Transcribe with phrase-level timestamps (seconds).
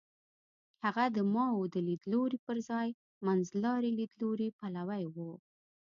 [0.83, 2.87] هغه د ماوو د لیدلوري پر ځای
[3.25, 5.15] منځلاري لیدلوري پلوی و.